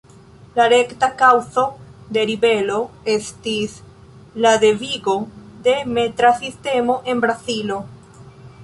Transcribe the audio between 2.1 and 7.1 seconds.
de ribelo estis la devigo de metra sistemo